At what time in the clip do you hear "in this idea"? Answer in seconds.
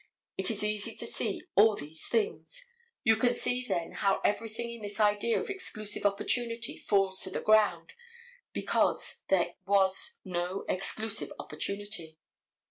4.73-5.39